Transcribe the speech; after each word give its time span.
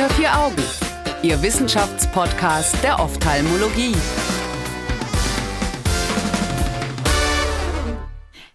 Unter 0.00 0.14
vier 0.14 0.34
Augen, 0.34 0.62
Ihr 1.22 1.42
Wissenschaftspodcast 1.42 2.82
der 2.82 3.00
Ophthalmologie. 3.00 3.94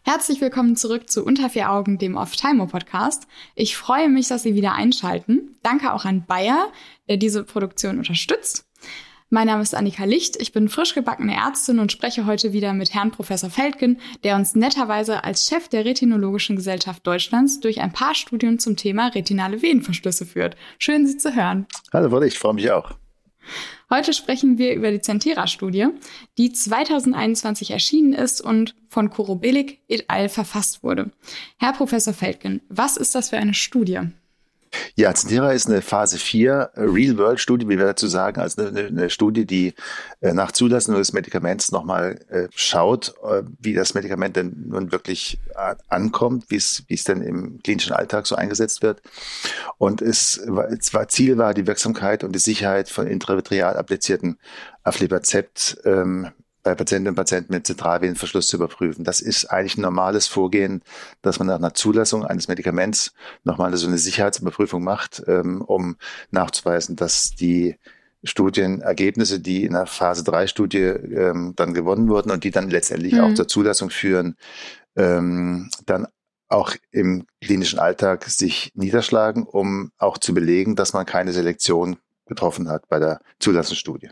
Herzlich 0.01 0.41
willkommen 0.41 0.75
zurück 0.75 1.07
zu 1.07 1.23
Unter 1.23 1.51
vier 1.51 1.71
Augen, 1.71 1.99
dem 1.99 2.17
Ophthalmo-Podcast. 2.17 3.27
Ich 3.53 3.77
freue 3.77 4.09
mich, 4.09 4.27
dass 4.27 4.41
Sie 4.41 4.55
wieder 4.55 4.73
einschalten. 4.73 5.55
Danke 5.61 5.93
auch 5.93 6.05
an 6.05 6.25
Bayer, 6.25 6.71
der 7.07 7.17
diese 7.17 7.43
Produktion 7.43 7.99
unterstützt. 7.99 8.67
Mein 9.31 9.47
Name 9.47 9.63
ist 9.63 9.73
Annika 9.73 10.03
Licht, 10.03 10.39
ich 10.39 10.53
bin 10.53 10.69
frisch 10.69 10.93
gebackene 10.93 11.35
Ärztin 11.35 11.79
und 11.79 11.91
spreche 11.91 12.27
heute 12.27 12.53
wieder 12.53 12.73
mit 12.73 12.93
Herrn 12.93 13.09
Professor 13.09 13.49
Feldgen, 13.49 13.99
der 14.23 14.35
uns 14.35 14.53
netterweise 14.53 15.23
als 15.23 15.47
Chef 15.47 15.67
der 15.67 15.83
Retinologischen 15.83 16.55
Gesellschaft 16.55 17.05
Deutschlands 17.07 17.59
durch 17.59 17.81
ein 17.81 17.91
paar 17.91 18.13
Studien 18.13 18.59
zum 18.59 18.75
Thema 18.75 19.07
retinale 19.07 19.63
Venenverschlüsse 19.63 20.27
führt. 20.27 20.55
Schön, 20.77 21.07
Sie 21.07 21.17
zu 21.17 21.35
hören. 21.35 21.65
Hallo, 21.91 22.11
Wolle, 22.11 22.27
ich 22.27 22.37
freue 22.37 22.53
mich 22.53 22.69
auch. 22.69 22.91
Heute 23.89 24.13
sprechen 24.13 24.59
wir 24.59 24.75
über 24.75 24.91
die 24.91 25.01
Centera-Studie, 25.01 25.87
die 26.37 26.53
2021 26.53 27.71
erschienen 27.71 28.13
ist 28.13 28.41
und 28.41 28.75
von 28.89 29.09
Korobelik 29.09 29.79
et 29.87 30.07
al. 30.07 30.29
verfasst 30.29 30.83
wurde. 30.83 31.11
Herr 31.57 31.73
Professor 31.73 32.13
Feldgen, 32.13 32.61
was 32.69 32.95
ist 32.95 33.15
das 33.15 33.29
für 33.29 33.37
eine 33.37 33.55
Studie? 33.55 34.01
Ja, 34.95 35.13
Zenira 35.13 35.51
ist 35.51 35.67
eine 35.67 35.81
Phase 35.81 36.17
4 36.17 36.71
äh, 36.73 36.81
Real-World-Studie, 36.81 37.67
wie 37.67 37.77
wir 37.77 37.85
dazu 37.85 38.07
sagen, 38.07 38.39
also 38.39 38.65
eine, 38.65 38.85
eine 38.85 39.09
Studie, 39.09 39.45
die 39.45 39.73
äh, 40.21 40.33
nach 40.33 40.51
Zulassung 40.51 40.95
des 40.95 41.13
Medikaments 41.13 41.71
nochmal 41.71 42.19
äh, 42.29 42.47
schaut, 42.55 43.13
wie 43.59 43.73
das 43.73 43.93
Medikament 43.93 44.35
denn 44.35 44.65
nun 44.67 44.91
wirklich 44.91 45.39
ankommt, 45.87 46.45
wie 46.49 46.55
es 46.57 46.83
wie 46.87 46.93
es 46.93 47.03
denn 47.03 47.21
im 47.21 47.61
klinischen 47.63 47.93
Alltag 47.93 48.27
so 48.27 48.35
eingesetzt 48.35 48.81
wird. 48.81 49.01
Und 49.77 50.01
es 50.01 50.41
war, 50.45 50.69
es 50.69 50.93
war 50.93 51.07
Ziel 51.07 51.37
war 51.37 51.53
die 51.53 51.67
Wirksamkeit 51.67 52.23
und 52.23 52.33
die 52.33 52.39
Sicherheit 52.39 52.89
von 52.89 53.07
intravitreal 53.07 53.77
applizierten 53.77 54.37
Aflibercept 54.83 55.77
ähm, 55.85 56.31
bei 56.65 56.73
Patientinnen 56.73 57.11
und 57.11 57.15
Patienten 57.15 57.53
mit 57.53 57.67
Zentralvenenverschluss 57.67 58.47
zu 58.47 58.57
überprüfen. 58.57 59.05
Das 59.05 59.21
ist 59.21 59.45
eigentlich 59.45 59.77
ein 59.77 59.81
normales 59.81 60.25
Vorgehen, 60.25 60.81
dass 61.21 61.37
man 61.37 61.47
nach 61.47 61.57
einer 61.57 61.75
Zulassung 61.75 62.25
eines 62.25 62.47
Medikaments 62.47 63.13
nochmal 63.43 63.77
so 63.77 63.87
eine 63.87 63.99
Sicherheitsüberprüfung 63.99 64.83
macht, 64.83 65.23
ähm, 65.27 65.61
um 65.61 65.95
nachzuweisen, 66.31 66.95
dass 66.95 67.29
die 67.29 67.75
Studienergebnisse, 68.23 69.39
die 69.39 69.63
in 69.63 69.73
der 69.73 69.85
Phase 69.85 70.23
3 70.23 70.47
Studie 70.47 70.79
ähm, 70.79 71.53
dann 71.55 71.75
gewonnen 71.75 72.09
wurden 72.09 72.31
und 72.31 72.43
die 72.43 72.49
dann 72.49 72.71
letztendlich 72.71 73.13
mhm. 73.13 73.19
auch 73.19 73.33
zur 73.35 73.47
Zulassung 73.47 73.91
führen, 73.91 74.35
ähm, 74.95 75.69
dann 75.85 76.07
auch 76.47 76.73
im 76.89 77.27
klinischen 77.41 77.77
Alltag 77.77 78.23
sich 78.25 78.71
niederschlagen, 78.73 79.43
um 79.43 79.91
auch 79.99 80.17
zu 80.17 80.33
belegen, 80.33 80.75
dass 80.75 80.93
man 80.93 81.05
keine 81.05 81.31
Selektion 81.31 81.97
getroffen 82.25 82.69
hat 82.69 82.89
bei 82.89 82.97
der 82.97 83.21
Zulassungsstudie. 83.37 84.09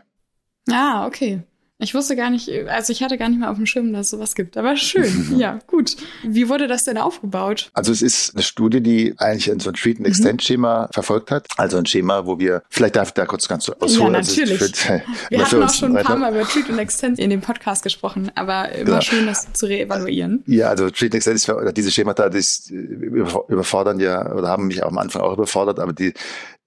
Ah, 0.70 1.04
okay. 1.04 1.42
Ich 1.78 1.92
wusste 1.92 2.14
gar 2.14 2.30
nicht, 2.30 2.48
also 2.68 2.92
ich 2.92 3.02
hatte 3.02 3.18
gar 3.18 3.28
nicht 3.28 3.40
mal 3.40 3.48
auf 3.48 3.56
dem 3.56 3.66
Schirm, 3.66 3.92
dass 3.92 4.06
es 4.06 4.10
sowas 4.10 4.36
gibt. 4.36 4.56
Aber 4.56 4.76
schön, 4.76 5.36
ja, 5.38 5.58
gut. 5.66 5.96
Wie 6.22 6.48
wurde 6.48 6.68
das 6.68 6.84
denn 6.84 6.98
aufgebaut? 6.98 7.70
Also 7.74 7.90
es 7.90 8.00
ist 8.00 8.34
eine 8.34 8.44
Studie, 8.44 8.80
die 8.80 9.14
eigentlich 9.18 9.52
so 9.60 9.70
ein 9.70 9.74
Treat 9.74 9.98
and 9.98 10.06
Extend 10.06 10.40
Schema 10.42 10.86
mhm. 10.86 10.92
verfolgt 10.92 11.32
hat. 11.32 11.48
Also 11.56 11.78
ein 11.78 11.86
Schema, 11.86 12.26
wo 12.26 12.38
wir, 12.38 12.62
vielleicht 12.70 12.94
darf 12.94 13.08
ich 13.08 13.14
da 13.14 13.26
kurz 13.26 13.48
ganz 13.48 13.68
ausholen. 13.68 14.12
Ja, 14.12 14.18
also 14.18 14.40
natürlich. 14.40 14.62
Also 14.62 15.02
wir 15.30 15.38
hatten 15.44 15.62
auch 15.64 15.74
schon 15.74 15.96
ein 15.96 16.04
paar 16.04 16.16
Mal 16.16 16.32
über 16.32 16.44
Treat 16.44 16.70
and 16.70 16.78
Extend 16.78 17.18
in 17.18 17.30
dem 17.30 17.40
Podcast 17.40 17.82
gesprochen, 17.82 18.30
aber 18.36 18.70
immer 18.70 18.84
genau. 18.84 19.00
schön, 19.00 19.26
das 19.26 19.52
zu 19.52 19.66
reevaluieren. 19.66 20.44
Ja, 20.46 20.68
also 20.68 20.90
Treat 20.90 21.10
and 21.10 21.16
Extend 21.16 21.36
ist, 21.36 21.48
oder 21.48 21.72
diese 21.72 21.90
Schemata, 21.90 22.28
das 22.28 22.70
überfordern 22.70 23.98
ja, 23.98 24.32
oder 24.32 24.48
haben 24.48 24.68
mich 24.68 24.84
am 24.84 24.96
Anfang 24.96 25.22
auch 25.22 25.32
überfordert, 25.32 25.80
aber 25.80 25.92
die, 25.92 26.14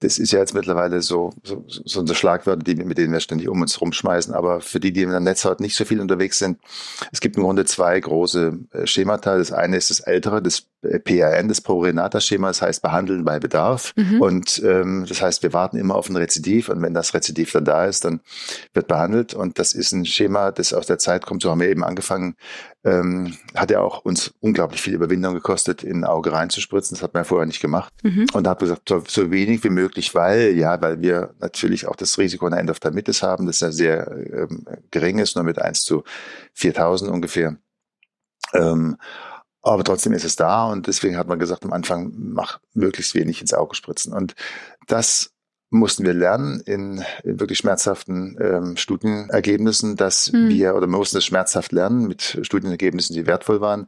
das 0.00 0.18
ist 0.18 0.32
ja 0.32 0.38
jetzt 0.38 0.54
mittlerweile 0.54 1.02
so, 1.02 1.32
so, 1.42 1.64
so 1.66 2.00
unsere 2.00 2.16
Schlagwörter, 2.16 2.62
die, 2.62 2.76
mit 2.76 2.98
denen 2.98 3.12
wir 3.12 3.20
ständig 3.20 3.48
um 3.48 3.60
uns 3.60 3.80
rumschmeißen. 3.80 4.32
Aber 4.32 4.60
für 4.60 4.78
die, 4.78 4.92
die 4.92 5.02
in 5.02 5.10
der 5.10 5.20
Netzhaut 5.20 5.60
nicht 5.60 5.74
so 5.74 5.84
viel 5.84 6.00
unterwegs 6.00 6.38
sind, 6.38 6.58
es 7.10 7.20
gibt 7.20 7.36
im 7.36 7.42
Grunde 7.42 7.64
zwei 7.64 7.98
große 7.98 8.58
äh, 8.72 8.86
Schemata. 8.86 9.36
Das 9.36 9.50
eine 9.50 9.76
ist 9.76 9.90
das 9.90 10.00
ältere, 10.00 10.40
das 10.40 10.66
PRN, 10.80 11.48
das 11.48 11.60
Pro-Renata-Schema, 11.60 12.48
das 12.48 12.62
heißt 12.62 12.82
behandeln 12.82 13.24
bei 13.24 13.40
Bedarf. 13.40 13.92
Mhm. 13.96 14.20
Und 14.20 14.62
ähm, 14.64 15.06
das 15.08 15.20
heißt, 15.20 15.42
wir 15.42 15.52
warten 15.52 15.76
immer 15.76 15.96
auf 15.96 16.08
ein 16.08 16.16
Rezidiv 16.16 16.68
und 16.68 16.80
wenn 16.82 16.94
das 16.94 17.14
Rezidiv 17.14 17.52
dann 17.52 17.64
da 17.64 17.84
ist, 17.84 18.04
dann 18.04 18.20
wird 18.74 18.86
behandelt. 18.86 19.34
Und 19.34 19.58
das 19.58 19.72
ist 19.72 19.92
ein 19.92 20.06
Schema, 20.06 20.52
das 20.52 20.72
aus 20.72 20.86
der 20.86 20.98
Zeit 20.98 21.26
kommt, 21.26 21.42
so 21.42 21.50
haben 21.50 21.60
wir 21.60 21.68
eben 21.68 21.82
angefangen, 21.82 22.36
ähm, 22.84 23.36
hat 23.56 23.72
ja 23.72 23.80
auch 23.80 24.04
uns 24.04 24.32
unglaublich 24.40 24.80
viel 24.80 24.94
Überwindung 24.94 25.34
gekostet, 25.34 25.82
in 25.82 26.00
ein 26.00 26.04
Auge 26.04 26.32
reinzuspritzen. 26.32 26.94
Das 26.94 27.02
hat 27.02 27.12
man 27.12 27.22
ja 27.22 27.24
vorher 27.24 27.46
nicht 27.46 27.60
gemacht. 27.60 27.92
Mhm. 28.04 28.26
Und 28.32 28.44
da 28.44 28.50
hat 28.50 28.60
man 28.60 28.70
gesagt, 28.70 28.88
so, 28.88 29.02
so, 29.06 29.30
wenig 29.32 29.64
wie 29.64 29.70
möglich, 29.70 30.14
weil, 30.14 30.56
ja, 30.56 30.80
weil 30.80 31.00
wir 31.00 31.34
natürlich 31.40 31.88
auch 31.88 31.96
das 31.96 32.18
Risiko 32.18 32.46
einer 32.46 32.58
Endophthalmitis 32.58 33.22
haben, 33.22 33.46
das 33.46 33.60
ja 33.60 33.72
sehr 33.72 34.10
ähm, 34.10 34.64
gering 34.92 35.18
ist, 35.18 35.34
nur 35.34 35.44
mit 35.44 35.58
1 35.58 35.82
zu 35.82 36.04
4000 36.54 37.10
ungefähr. 37.10 37.56
Ähm, 38.54 38.96
aber 39.68 39.84
trotzdem 39.84 40.12
ist 40.12 40.24
es 40.24 40.36
da 40.36 40.66
und 40.66 40.86
deswegen 40.86 41.16
hat 41.16 41.28
man 41.28 41.38
gesagt 41.38 41.64
am 41.64 41.72
Anfang, 41.72 42.12
mach 42.16 42.60
möglichst 42.74 43.14
wenig 43.14 43.40
ins 43.40 43.54
Auge 43.54 43.74
spritzen. 43.74 44.12
Und 44.12 44.34
das 44.86 45.30
mussten 45.70 46.04
wir 46.04 46.14
lernen 46.14 46.60
in, 46.60 47.04
in 47.24 47.40
wirklich 47.40 47.58
schmerzhaften 47.58 48.36
ähm, 48.40 48.76
Studienergebnissen, 48.76 49.96
dass 49.96 50.32
mhm. 50.32 50.48
wir, 50.48 50.74
oder 50.74 50.86
wir 50.86 50.96
mussten 50.96 51.18
es 51.18 51.24
schmerzhaft 51.24 51.72
lernen 51.72 52.06
mit 52.06 52.38
Studienergebnissen, 52.42 53.14
die 53.14 53.26
wertvoll 53.26 53.60
waren, 53.60 53.86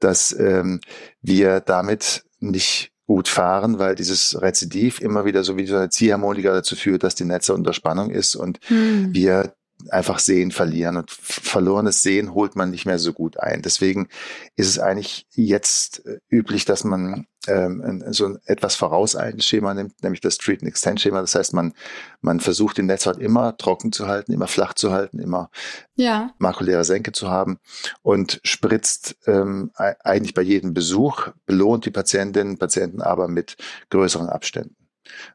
dass 0.00 0.32
ähm, 0.38 0.80
wir 1.20 1.60
damit 1.60 2.24
nicht 2.40 2.92
gut 3.06 3.28
fahren, 3.28 3.78
weil 3.78 3.94
dieses 3.94 4.40
Rezidiv 4.40 5.00
immer 5.00 5.24
wieder 5.24 5.42
so 5.42 5.56
wie 5.56 5.66
so 5.66 5.76
eine 5.76 5.88
Ziehharmonika 5.88 6.52
dazu 6.52 6.76
führt, 6.76 7.02
dass 7.02 7.14
die 7.14 7.24
Netze 7.24 7.54
unter 7.54 7.72
Spannung 7.72 8.10
ist 8.10 8.36
und 8.36 8.58
mhm. 8.70 9.08
wir 9.12 9.54
einfach 9.92 10.18
Sehen 10.18 10.50
verlieren 10.50 10.96
und 10.96 11.10
verlorenes 11.10 12.02
Sehen 12.02 12.34
holt 12.34 12.56
man 12.56 12.70
nicht 12.70 12.86
mehr 12.86 12.98
so 12.98 13.12
gut 13.12 13.38
ein. 13.38 13.62
Deswegen 13.62 14.08
ist 14.56 14.68
es 14.68 14.78
eigentlich 14.78 15.26
jetzt 15.30 16.04
äh, 16.06 16.18
üblich, 16.30 16.64
dass 16.64 16.84
man 16.84 17.26
ähm, 17.46 18.02
so 18.10 18.26
ein 18.26 18.38
etwas 18.44 18.74
vorauseilendes 18.74 19.46
Schema 19.46 19.74
nimmt, 19.74 20.02
nämlich 20.02 20.20
das 20.20 20.38
Treat 20.38 20.60
and 20.60 20.68
Extend 20.68 21.00
Schema. 21.00 21.20
Das 21.20 21.34
heißt, 21.34 21.54
man, 21.54 21.72
man 22.20 22.40
versucht 22.40 22.78
den 22.78 22.86
Netzhaut 22.86 23.18
immer 23.18 23.56
trocken 23.56 23.92
zu 23.92 24.06
halten, 24.06 24.32
immer 24.32 24.48
flach 24.48 24.74
zu 24.74 24.92
halten, 24.92 25.18
immer 25.18 25.50
ja. 25.96 26.30
makuläre 26.38 26.84
Senke 26.84 27.12
zu 27.12 27.30
haben 27.30 27.58
und 28.02 28.40
spritzt 28.44 29.16
ähm, 29.26 29.70
eigentlich 29.74 30.34
bei 30.34 30.42
jedem 30.42 30.74
Besuch, 30.74 31.28
belohnt 31.46 31.86
die 31.86 31.90
Patientinnen 31.90 32.54
und 32.54 32.58
Patienten 32.58 33.02
aber 33.02 33.28
mit 33.28 33.56
größeren 33.90 34.28
Abständen. 34.28 34.76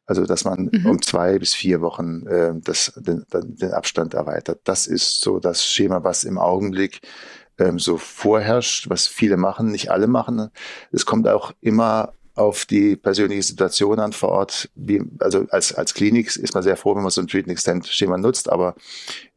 Also 0.05 0.25
dass 0.25 0.45
man 0.45 0.69
mhm. 0.71 0.85
um 0.85 1.01
zwei 1.01 1.39
bis 1.39 1.53
vier 1.53 1.81
Wochen 1.81 2.25
äh, 2.27 2.53
das, 2.55 2.93
den, 2.95 3.25
den 3.31 3.71
Abstand 3.73 4.13
erweitert. 4.13 4.61
Das 4.63 4.87
ist 4.87 5.21
so 5.21 5.39
das 5.39 5.65
Schema, 5.65 6.03
was 6.03 6.23
im 6.23 6.37
Augenblick 6.37 7.01
ähm, 7.57 7.79
so 7.79 7.97
vorherrscht, 7.97 8.89
was 8.89 9.07
viele 9.07 9.37
machen, 9.37 9.71
nicht 9.71 9.91
alle 9.91 10.07
machen. 10.07 10.49
Es 10.91 11.05
kommt 11.05 11.27
auch 11.27 11.53
immer 11.61 12.13
auf 12.35 12.65
die 12.65 12.95
persönliche 12.95 13.43
Situation 13.43 13.99
an 13.99 14.11
vor 14.11 14.29
Ort. 14.29 14.69
Wie, 14.75 15.01
also 15.19 15.45
als, 15.49 15.73
als 15.73 15.93
Klinik 15.93 16.35
ist 16.35 16.53
man 16.53 16.63
sehr 16.63 16.77
froh, 16.77 16.95
wenn 16.95 17.03
man 17.03 17.11
so 17.11 17.21
ein 17.21 17.27
Treat 17.27 17.45
and 17.45 17.51
Extend 17.51 17.87
Schema 17.87 18.17
nutzt, 18.17 18.51
aber 18.51 18.75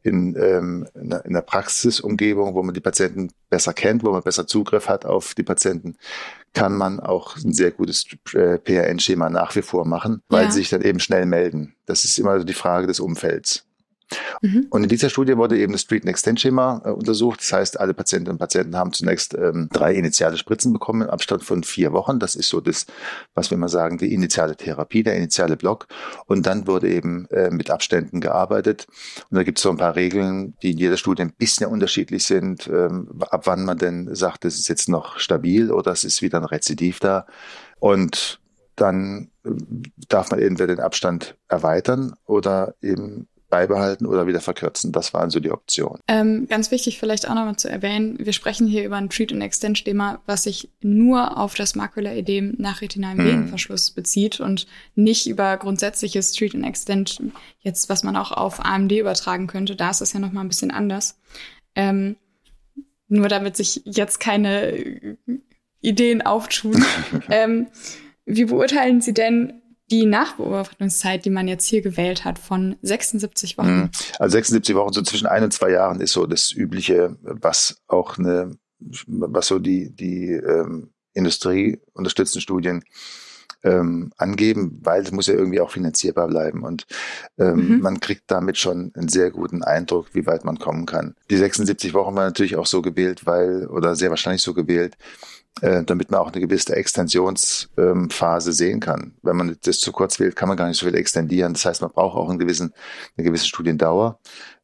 in, 0.03 0.35
ähm, 0.37 0.87
in, 0.95 1.11
der, 1.11 1.25
in 1.27 1.33
der 1.35 1.43
Praxisumgebung, 1.43 2.55
wo 2.55 2.63
man 2.63 2.75
die 2.75 2.81
Patienten 2.81 3.31
besser 3.51 3.75
kennt, 3.75 4.05
wo 4.05 4.13
man 4.13 4.23
besser 4.23 4.47
Zugriff 4.47 4.89
hat 4.89 5.05
auf 5.05 5.35
die 5.35 5.43
Patienten, 5.43 5.97
kann 6.55 6.77
man 6.77 7.01
auch 7.01 7.37
ein 7.37 7.53
sehr 7.53 7.71
gutes 7.71 8.07
äh, 8.33 8.59
PRN-Schema 8.59 9.29
nach 9.29 9.55
wie 9.57 9.63
vor 9.63 9.85
machen, 9.85 10.23
weil 10.29 10.45
ja. 10.45 10.51
sie 10.51 10.59
sich 10.61 10.71
dann 10.71 10.83
eben 10.83 11.01
schnell 11.01 11.27
melden. 11.27 11.75
Das 11.85 12.05
ist 12.05 12.19
immer 12.19 12.43
die 12.45 12.55
Frage 12.55 12.87
des 12.87 13.01
Umfelds. 13.01 13.67
Mhm. 14.43 14.67
Und 14.71 14.83
in 14.83 14.89
dieser 14.89 15.11
Studie 15.11 15.37
wurde 15.37 15.59
eben 15.59 15.73
das 15.73 15.83
Street 15.83 16.05
Next 16.05 16.27
Extend 16.27 16.41
Schema 16.41 16.83
äh, 16.85 16.91
untersucht. 16.91 17.41
Das 17.41 17.53
heißt, 17.53 17.81
alle 17.81 17.95
Patientinnen 17.95 18.33
und 18.33 18.39
Patienten 18.39 18.77
haben 18.77 18.93
zunächst 18.93 19.35
ähm, 19.35 19.69
drei 19.73 19.95
initiale 19.95 20.37
Spritzen 20.37 20.73
bekommen 20.73 21.03
im 21.03 21.11
Abstand 21.11 21.45
von 21.45 21.63
vier 21.63 21.93
Wochen. 21.93 22.19
Das 22.19 22.35
ist 22.35 22.49
so 22.49 22.61
das, 22.61 22.87
was 23.35 23.51
wir 23.51 23.59
mal 23.59 23.69
sagen, 23.69 23.99
die 23.99 24.13
initiale 24.13 24.57
Therapie, 24.57 25.03
der 25.03 25.17
initiale 25.17 25.57
Block. 25.57 25.87
Und 26.27 26.47
dann 26.47 26.67
wurde 26.67 26.89
eben 26.89 27.27
äh, 27.31 27.51
mit 27.51 27.71
Abständen 27.71 28.21
gearbeitet. 28.21 28.87
Und 29.31 29.37
da 29.37 29.43
gibt 29.43 29.59
es 29.59 29.63
so 29.63 29.71
ein 29.71 29.77
paar 29.77 29.97
Regeln, 29.97 30.55
die 30.63 30.73
in 30.73 30.79
jeder 30.79 30.97
Studie 30.97 31.23
ein 31.23 31.33
bisschen 31.33 31.71
unterschiedlich 31.71 32.25
sind, 32.25 32.67
ähm, 32.69 33.09
ab 33.31 33.47
wann 33.47 33.65
man 33.65 33.79
denn 33.79 34.15
sagt, 34.15 34.45
es 34.45 34.59
ist 34.59 34.69
jetzt 34.69 34.89
noch 34.89 35.19
stabil 35.19 35.71
oder 35.71 35.93
es 35.93 36.05
ist 36.05 36.23
wieder 36.23 36.39
ein 36.39 36.45
Rezidiv 36.45 36.99
da. 37.01 37.27
Und 37.79 38.41
dann 38.77 39.31
äh, 39.45 39.51
darf 40.09 40.31
man 40.31 40.41
entweder 40.41 40.75
den 40.75 40.81
Abstand 40.81 41.37
erweitern 41.49 42.15
oder 42.25 42.75
eben 42.83 43.29
beibehalten 43.49 44.07
oder 44.07 44.27
wieder 44.27 44.41
verkürzen. 44.41 44.93
Das 44.93 45.15
waren 45.15 45.31
so 45.31 45.41
die 45.41 45.51
Optionen. 45.51 46.01
Ähm, 46.09 46.47
ganz 46.49 46.71
wichtig 46.71 46.99
vielleicht 46.99 47.29
auch 47.29 47.35
nochmal 47.35 47.57
zu 47.57 47.69
erwähnen, 47.69 48.19
wir 48.19 48.33
sprechen 48.33 48.67
hier 48.67 48.85
über 48.85 48.97
ein 48.97 49.09
Treat 49.09 49.33
and 49.33 49.43
Extend 49.43 49.79
Schema, 49.79 50.21
was 50.27 50.45
sich 50.45 50.71
nur 50.81 51.39
auf 51.39 51.55
das 51.55 51.75
Makulaedem 51.75 52.55
nach 52.59 52.81
retinalem 52.81 53.19
hm. 53.19 53.27
Venenverschluss 53.27 53.91
bezieht 53.93 54.41
und 54.41 54.67
nicht 54.95 55.27
über 55.27 55.57
grundsätzliches 55.57 56.33
Treat 56.33 56.55
and 56.55 56.67
Extend 56.67 57.23
jetzt, 57.61 57.89
was 57.89 58.03
man 58.03 58.17
auch 58.17 58.33
auf 58.33 58.65
AMD 58.65 58.93
übertragen 58.93 59.47
könnte. 59.47 59.77
Da 59.77 59.91
ist 59.91 60.01
es 60.01 60.13
ja 60.13 60.21
nochmal 60.21 60.45
ein 60.45 60.49
bisschen 60.49 60.71
anders. 60.71 61.19
Ähm, 61.75 62.17
nur 63.09 63.29
damit 63.29 63.57
sich 63.57 63.83
jetzt 63.85 64.19
keine 64.19 65.17
Ideen 65.81 66.23
auftun. 66.23 66.85
ähm, 67.31 67.69
wie 68.25 68.47
beurteilen 68.47 69.01
Sie 69.01 69.15
denn 69.15 69.63
die 69.91 70.07
Nachbeobachtungszeit, 70.07 71.25
die 71.25 71.31
man 71.31 71.49
jetzt 71.49 71.67
hier 71.67 71.83
gewählt 71.83 72.25
hat, 72.25 72.39
von 72.39 72.77
76 72.83 73.59
Wochen? 73.59 73.77
Mhm. 73.77 73.91
Also 74.19 74.33
76 74.33 74.75
Wochen, 74.75 74.93
so 74.93 75.03
zwischen 75.03 75.27
ein 75.27 75.45
und 75.45 75.53
zwei 75.53 75.71
Jahren 75.71 76.01
ist 76.01 76.13
so 76.13 76.27
das 76.27 76.53
Übliche, 76.53 77.17
was 77.23 77.81
auch 77.87 78.19
eine, 78.19 78.57
was 79.07 79.47
so 79.47 79.59
die, 79.59 79.95
die 79.95 80.33
ähm, 80.33 80.91
Industrie 81.15 81.81
unterstützten 81.93 82.41
Studien 82.41 82.83
ähm, 83.63 84.13
angeben, 84.17 84.79
weil 84.83 85.03
es 85.03 85.13
muss 85.13 85.27
ja 85.27 85.35
irgendwie 85.35 85.61
auch 85.61 85.71
finanzierbar 85.71 86.29
bleiben 86.29 86.63
und 86.63 86.87
ähm, 87.39 87.69
mhm. 87.69 87.81
man 87.81 88.01
kriegt 88.01 88.25
damit 88.29 88.59
schon 88.59 88.93
einen 88.95 89.09
sehr 89.09 89.31
guten 89.31 89.63
Eindruck, 89.63 90.09
wie 90.13 90.27
weit 90.27 90.45
man 90.45 90.59
kommen 90.59 90.87
kann. 90.87 91.17
Die 91.31 91.37
76 91.37 91.95
Wochen 91.95 92.15
waren 92.15 92.27
natürlich 92.27 92.57
auch 92.57 92.67
so 92.67 92.83
gewählt, 92.83 93.27
weil 93.27 93.67
oder 93.67 93.97
sehr 93.97 94.11
wahrscheinlich 94.11 94.43
so 94.43 94.55
gewählt, 94.55 94.97
äh, 95.63 95.85
damit 95.85 96.11
man 96.11 96.21
auch 96.21 96.33
eine 96.33 96.41
gewisse 96.41 96.77
Extensionsphase 96.77 98.51
ähm, 98.51 98.55
sehen 98.55 98.81
kann. 98.81 99.15
Wenn 99.23 99.37
man 99.37 99.57
das 99.63 99.79
zu 99.79 99.93
kurz 99.93 100.21
wählt, 100.21 100.37
kann 100.37 100.49
man 100.49 100.57
gar 100.57 100.69
nicht 100.69 100.79
so 100.79 100.87
viel 100.87 100.95
extendieren. 100.95 101.55
Das 101.55 101.65
heißt, 101.65 101.81
man 101.81 101.91
braucht 101.91 102.17
auch 102.17 102.29
einen 102.29 102.39
gewissen, 102.39 102.73
eine 103.17 103.27
gewisse 103.27 103.47
Studiendauer. 103.47 104.19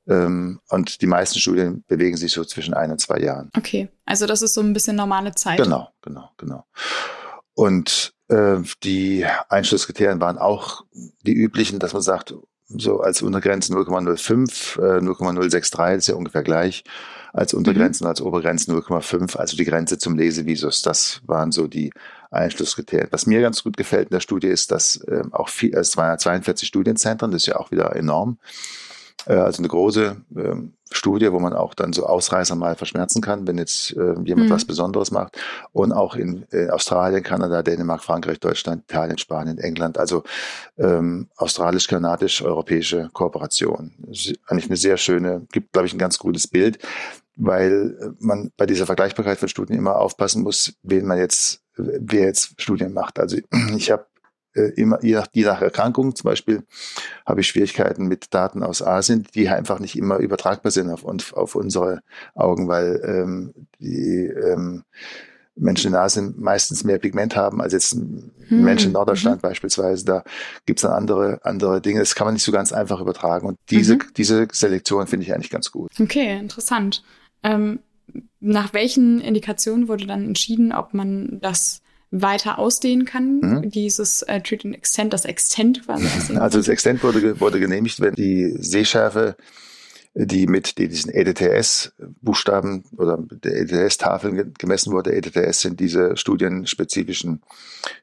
Ähm, 0.09 0.61
und 0.69 1.01
die 1.01 1.07
meisten 1.07 1.39
Studien 1.39 1.85
bewegen 1.87 2.17
sich 2.17 2.33
so 2.33 2.45
zwischen 2.45 2.75
ein 2.75 2.91
und 2.91 3.01
zwei 3.01 3.21
Jahren. 3.21 3.51
Okay, 3.57 3.89
also 4.05 4.27
das 4.27 4.43
ist 4.43 4.55
so 4.55 4.61
ein 4.61 4.73
bisschen 4.73 4.97
normale 4.97 5.35
Zeit. 5.35 5.59
Genau, 5.59 5.89
genau, 6.03 6.31
genau. 6.37 6.67
Und 7.55 8.13
äh, 8.29 8.59
die 8.83 9.25
Einschlusskriterien 9.49 10.21
waren 10.21 10.39
auch 10.39 10.85
die 11.23 11.35
üblichen, 11.35 11.79
dass 11.79 11.93
man 11.93 12.03
sagt, 12.03 12.35
so 12.77 13.01
als 13.01 13.23
Untergrenze 13.23 13.73
0,05, 13.73 14.79
äh, 14.79 15.01
0,063, 15.01 15.99
ist 15.99 16.09
ja 16.09 16.15
ungefähr 16.15 16.43
gleich, 16.43 16.85
als 17.33 17.55
Untergrenzen 17.55 18.05
mhm. 18.05 18.11
als 18.11 18.21
Obergrenze 18.21 18.71
0,5, 18.71 19.37
also 19.37 19.57
die 19.57 19.65
Grenze 19.65 19.99
zum 19.99 20.17
Lesevisus. 20.17 20.83
Das 20.83 21.23
waren 21.27 21.51
so 21.51 21.67
die 21.67 21.93
Einschlusskriterien. 22.31 23.09
Was 23.11 23.27
mir 23.27 23.41
ganz 23.41 23.63
gut 23.63 23.77
gefällt 23.77 24.09
in 24.09 24.15
der 24.15 24.21
Studie 24.21 24.49
ist, 24.49 24.71
dass 24.71 24.97
äh, 24.97 25.23
auch 25.33 25.49
viel, 25.49 25.75
es 25.75 25.97
waren 25.97 26.11
ja 26.11 26.19
42 26.19 26.69
Studienzentren, 26.69 27.31
das 27.31 27.43
ist 27.43 27.47
ja 27.47 27.57
auch 27.57 27.71
wieder 27.71 27.95
enorm. 27.97 28.39
Äh, 29.27 29.35
also 29.35 29.59
eine 29.59 29.69
große 29.69 30.17
ähm, 30.37 30.75
Studie, 30.97 31.33
wo 31.33 31.39
man 31.39 31.53
auch 31.53 31.75
dann 31.75 31.93
so 31.93 32.07
Ausreißer 32.07 32.55
mal 32.55 32.77
verschmerzen 32.77 33.21
kann, 33.21 33.47
wenn 33.47 33.59
jetzt 33.59 33.97
äh, 33.97 34.15
jemand 34.25 34.49
mhm. 34.49 34.51
was 34.51 34.65
Besonderes 34.65 35.11
macht. 35.11 35.39
Und 35.73 35.93
auch 35.93 36.17
in 36.17 36.47
äh, 36.53 36.69
Australien, 36.71 37.23
Kanada, 37.23 37.63
Dänemark, 37.63 38.03
Frankreich, 38.03 38.41
Deutschland, 38.41 38.85
Italien, 38.85 39.19
Spanien, 39.19 39.59
England. 39.59 39.99
Also 39.99 40.23
ähm, 40.79 41.29
australisch-kanadisch-europäische 41.37 43.11
Kooperation. 43.13 43.93
eigentlich 44.47 44.67
eine 44.67 44.77
sehr 44.77 44.97
schöne, 44.97 45.47
gibt, 45.53 45.73
glaube 45.73 45.87
ich, 45.87 45.95
ein 45.95 45.99
ganz 45.99 46.19
gutes 46.19 46.47
Bild, 46.47 46.79
weil 47.37 48.15
man 48.19 48.53
bei 48.57 48.67
dieser 48.67 48.87
Vergleichbarkeit 48.87 49.39
von 49.39 49.49
Studien 49.49 49.79
immer 49.79 49.97
aufpassen 49.97 50.43
muss, 50.43 50.75
wen 50.83 51.07
man 51.07 51.19
jetzt, 51.19 51.63
wer 51.77 52.27
jetzt 52.27 52.61
Studien 52.61 52.93
macht. 52.93 53.19
Also 53.19 53.39
ich 53.77 53.91
habe 53.91 54.05
äh, 54.05 54.12
immer, 54.61 55.03
je 55.03 55.15
nach, 55.15 55.29
je 55.33 55.45
nach 55.45 55.63
Erkrankung 55.63 56.15
zum 56.15 56.29
Beispiel, 56.29 56.63
habe 57.27 57.41
ich 57.41 57.49
Schwierigkeiten 57.49 58.07
mit 58.07 58.35
Daten 58.35 58.63
aus 58.63 58.83
Asien, 58.83 59.27
die 59.35 59.49
einfach 59.49 59.79
nicht 59.79 59.97
immer 59.97 60.19
übertragbar 60.19 60.73
sind 60.73 60.91
auf, 60.91 61.05
auf 61.33 61.55
unsere 61.55 62.03
Augen, 62.35 62.69
weil 62.69 63.01
ähm, 63.05 63.55
die 63.79 64.27
ähm, 64.27 64.85
Menschen 65.55 65.89
in 65.89 65.95
Asien 65.95 66.35
meistens 66.39 66.85
mehr 66.85 66.99
Pigment 66.99 67.37
haben 67.37 67.61
als 67.61 67.73
jetzt 67.73 67.93
hm. 67.93 68.33
Menschen 68.49 68.89
in 68.89 68.93
Norddeutschland 68.93 69.43
mhm. 69.43 69.49
beispielsweise. 69.49 70.05
Da 70.05 70.25
gibt's 70.67 70.83
dann 70.83 70.93
andere, 70.93 71.41
andere 71.45 71.81
Dinge. 71.81 72.01
Das 72.01 72.15
kann 72.15 72.27
man 72.27 72.35
nicht 72.35 72.45
so 72.45 72.53
ganz 72.53 72.73
einfach 72.73 73.01
übertragen. 73.01 73.47
Und 73.47 73.59
diese, 73.71 73.97
mhm. 73.97 74.05
diese 74.17 74.49
Selektion 74.51 75.07
finde 75.07 75.27
ich 75.27 75.35
eigentlich 75.35 75.51
ganz 75.51 75.71
gut. 75.71 75.91
Okay, 76.01 76.39
interessant. 76.39 77.03
Ähm, 77.43 77.81
nach 78.41 78.73
welchen 78.73 79.21
Indikationen 79.21 79.89
wurde 79.89 80.07
dann 80.07 80.25
entschieden, 80.25 80.73
ob 80.73 80.95
man 80.95 81.39
das 81.41 81.83
weiter 82.13 82.59
ausdehnen 82.59 83.07
kann, 83.07 83.41
mhm. 83.41 83.71
dieses 83.71 84.23
äh, 84.23 84.41
Treat 84.41 84.65
and 84.65 84.77
Extend, 84.77 85.13
das 85.13 85.25
Extend 85.25 85.85
quasi. 85.85 86.07
Also 86.37 86.59
das 86.59 86.69
Extend 86.69 87.03
wurde, 87.03 87.41
wurde 87.41 87.59
genehmigt, 87.59 88.01
wenn 88.01 88.15
die 88.15 88.55
Sehschärfe, 88.59 89.37
die 90.15 90.47
mit 90.47 90.77
diesen 90.77 91.11
EDTS-Buchstaben 91.11 92.85
oder 92.99 93.19
der 93.19 93.63
EDTS-Tafeln 93.63 94.53
gemessen 94.59 94.93
wurde, 94.93 95.15
EDTS 95.15 95.63
sind 95.63 95.81
diese 95.81 96.17
studienspezifischen 96.19 97.41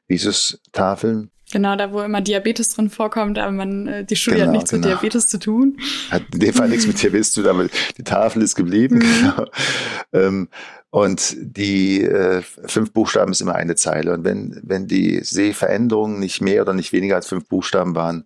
Visus-Tafeln, 0.08 1.30
Genau, 1.52 1.76
da 1.76 1.92
wo 1.92 2.00
immer 2.00 2.20
Diabetes 2.20 2.70
drin 2.70 2.90
vorkommt, 2.90 3.38
aber 3.38 3.50
man 3.50 4.06
die 4.06 4.14
äh, 4.14 4.16
Studie 4.16 4.36
genau, 4.36 4.48
hat 4.48 4.52
nichts 4.54 4.70
genau. 4.70 4.86
mit 4.86 4.94
Diabetes 4.94 5.28
zu 5.28 5.38
tun. 5.38 5.76
Hat 6.10 6.22
in 6.32 6.40
dem 6.40 6.54
Fall 6.54 6.68
nichts 6.68 6.86
mit 6.86 7.02
Diabetes 7.02 7.32
zu 7.32 7.42
tun, 7.42 7.50
aber 7.50 7.66
die 7.96 8.04
Tafel 8.04 8.42
ist 8.42 8.54
geblieben. 8.54 8.96
Mhm. 8.96 9.00
Genau. 9.00 9.46
Ähm, 10.12 10.48
und 10.90 11.36
die 11.40 12.02
äh, 12.02 12.42
fünf 12.42 12.92
Buchstaben 12.92 13.30
ist 13.30 13.40
immer 13.40 13.54
eine 13.54 13.76
Zeile. 13.76 14.12
Und 14.12 14.24
wenn, 14.24 14.60
wenn 14.64 14.88
die 14.88 15.20
Sehveränderungen 15.22 16.18
nicht 16.18 16.40
mehr 16.40 16.62
oder 16.62 16.72
nicht 16.72 16.92
weniger 16.92 17.14
als 17.14 17.28
fünf 17.28 17.46
Buchstaben 17.46 17.94
waren, 17.94 18.24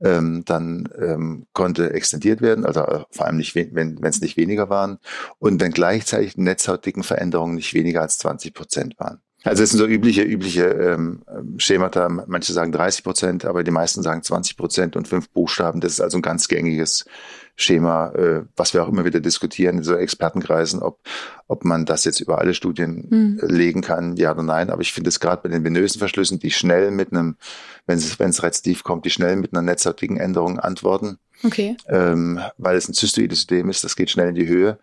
ähm, 0.00 0.42
dann 0.46 0.88
ähm, 0.98 1.46
konnte 1.52 1.92
extendiert 1.92 2.40
werden, 2.40 2.64
also 2.64 2.80
äh, 2.80 3.04
vor 3.10 3.26
allem 3.26 3.36
nicht, 3.36 3.54
wenn 3.54 4.02
es 4.02 4.22
nicht 4.22 4.38
weniger 4.38 4.70
waren. 4.70 4.98
Und 5.38 5.60
wenn 5.60 5.72
gleichzeitig 5.72 6.34
die 6.34 6.42
Netzhautdicken 6.42 7.02
Veränderungen 7.02 7.54
nicht 7.54 7.74
weniger 7.74 8.00
als 8.00 8.16
20 8.18 8.54
Prozent 8.54 8.98
waren. 8.98 9.20
Also 9.46 9.62
es 9.62 9.70
sind 9.70 9.78
so 9.78 9.86
übliche, 9.86 10.22
übliche 10.22 10.64
ähm, 10.64 11.22
Schemata. 11.58 12.08
Manche 12.08 12.52
sagen 12.52 12.72
30 12.72 13.04
Prozent, 13.04 13.44
aber 13.44 13.62
die 13.62 13.70
meisten 13.70 14.02
sagen 14.02 14.22
20 14.22 14.56
Prozent 14.56 14.96
und 14.96 15.06
fünf 15.06 15.30
Buchstaben. 15.30 15.80
Das 15.80 15.92
ist 15.92 16.00
also 16.00 16.18
ein 16.18 16.22
ganz 16.22 16.48
gängiges 16.48 17.04
Schema, 17.54 18.10
äh, 18.10 18.42
was 18.56 18.74
wir 18.74 18.82
auch 18.82 18.88
immer 18.88 19.04
wieder 19.04 19.20
diskutieren 19.20 19.78
in 19.78 19.82
so 19.82 19.94
Expertenkreisen, 19.94 20.82
ob, 20.82 21.00
ob 21.46 21.64
man 21.64 21.86
das 21.86 22.04
jetzt 22.04 22.20
über 22.20 22.38
alle 22.38 22.52
Studien 22.52 23.06
mhm. 23.08 23.40
legen 23.42 23.80
kann, 23.80 24.16
ja 24.16 24.32
oder 24.32 24.42
nein. 24.42 24.68
Aber 24.68 24.82
ich 24.82 24.92
finde 24.92 25.08
es 25.08 25.20
gerade 25.20 25.42
bei 25.42 25.48
den 25.48 25.64
venösen 25.64 25.98
Verschlüssen, 25.98 26.38
die 26.38 26.50
schnell 26.50 26.90
mit 26.90 27.12
einem, 27.12 27.36
wenn 27.86 27.96
es, 27.96 28.18
wenn 28.18 28.30
es 28.30 28.42
rezidtiv 28.42 28.82
kommt, 28.84 29.06
die 29.06 29.10
schnell 29.10 29.36
mit 29.36 29.52
einer 29.52 29.62
netzhautigen 29.62 30.18
Änderung 30.18 30.58
antworten. 30.58 31.18
Okay. 31.44 31.76
Ähm, 31.88 32.40
weil 32.58 32.76
es 32.76 32.88
ein 32.88 32.94
zystoides 32.94 33.38
System 33.38 33.70
ist, 33.70 33.84
das 33.84 33.96
geht 33.96 34.10
schnell 34.10 34.28
in 34.28 34.34
die 34.34 34.48
Höhe. 34.48 34.78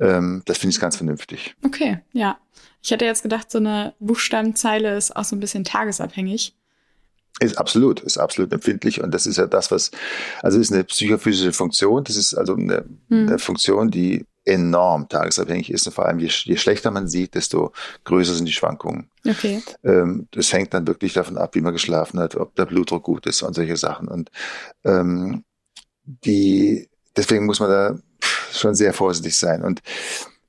Ähm, 0.00 0.42
das 0.46 0.58
finde 0.58 0.74
ich 0.74 0.80
ganz 0.80 0.96
vernünftig. 0.96 1.54
Okay, 1.64 2.00
ja. 2.12 2.38
Ich 2.82 2.90
hätte 2.90 3.04
jetzt 3.04 3.22
gedacht, 3.22 3.50
so 3.50 3.58
eine 3.58 3.94
Buchstabenzeile 4.00 4.96
ist 4.96 5.14
auch 5.14 5.24
so 5.24 5.36
ein 5.36 5.40
bisschen 5.40 5.64
tagesabhängig. 5.64 6.56
Ist 7.38 7.58
absolut, 7.58 8.00
ist 8.00 8.18
absolut 8.18 8.52
empfindlich 8.52 9.02
und 9.02 9.12
das 9.12 9.26
ist 9.26 9.36
ja 9.36 9.46
das, 9.46 9.70
was, 9.70 9.90
also 10.42 10.58
ist 10.58 10.72
eine 10.72 10.84
psychophysische 10.84 11.52
Funktion, 11.52 12.04
das 12.04 12.16
ist 12.16 12.34
also 12.34 12.54
eine, 12.54 12.84
hm. 13.08 13.28
eine 13.28 13.38
Funktion, 13.38 13.90
die 13.90 14.26
enorm 14.44 15.08
tagesabhängig 15.08 15.70
ist 15.70 15.86
und 15.86 15.92
vor 15.92 16.06
allem 16.06 16.18
je, 16.18 16.28
je, 16.28 16.56
schlechter 16.56 16.90
man 16.90 17.08
sieht, 17.08 17.34
desto 17.34 17.72
größer 18.04 18.34
sind 18.34 18.46
die 18.46 18.52
Schwankungen. 18.52 19.10
Okay. 19.26 19.62
Ähm, 19.84 20.28
das 20.32 20.52
hängt 20.52 20.74
dann 20.74 20.86
wirklich 20.86 21.12
davon 21.12 21.38
ab, 21.38 21.54
wie 21.54 21.60
man 21.60 21.72
geschlafen 21.72 22.20
hat, 22.20 22.36
ob 22.36 22.54
der 22.56 22.66
Blutdruck 22.66 23.04
gut 23.04 23.26
ist 23.26 23.42
und 23.42 23.54
solche 23.54 23.76
Sachen 23.76 24.08
und 24.08 24.30
ähm, 24.84 25.44
die, 26.04 26.88
deswegen 27.16 27.46
muss 27.46 27.60
man 27.60 27.70
da 27.70 27.98
schon 28.52 28.74
sehr 28.74 28.92
vorsichtig 28.92 29.36
sein 29.36 29.62
und 29.62 29.82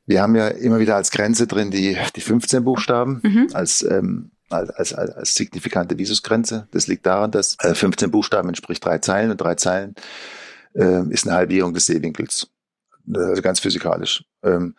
wir 0.06 0.22
haben 0.22 0.36
ja 0.36 0.48
immer 0.50 0.80
wieder 0.80 0.96
als 0.96 1.12
Grenze 1.12 1.48
drin 1.48 1.72
die, 1.72 1.98
die 2.16 2.22
15 2.22 2.64
Buchstaben 2.64 3.22
mhm. 3.24 3.50
als, 3.54 3.82
ähm, 3.84 4.32
als, 4.50 4.70
als, 4.72 4.94
als 4.94 5.36
signifikante 5.36 5.98
Visusgrenze. 5.98 6.68
Das 6.72 6.88
liegt 6.88 7.06
daran, 7.06 7.32
dass 7.32 7.56
äh, 7.60 7.74
15 7.74 8.12
Buchstaben 8.12 8.50
entspricht 8.50 8.84
drei 8.84 8.98
Zeilen 8.98 9.32
und 9.32 9.40
drei 9.40 9.56
Zeilen 9.56 9.96
äh, 10.74 11.08
ist 11.10 11.28
eine 11.28 11.38
Halbierung 11.38 11.74
des 11.74 11.86
Sehwinkels. 11.86 12.50
Also 13.14 13.42
ganz 13.42 13.60
physikalisch. 13.60 14.24
Ähm, 14.44 14.76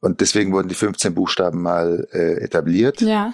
und 0.00 0.20
deswegen 0.20 0.52
wurden 0.52 0.68
die 0.68 0.74
15 0.74 1.14
Buchstaben 1.14 1.62
mal 1.62 2.06
äh, 2.12 2.42
etabliert. 2.42 3.00
Ja. 3.00 3.32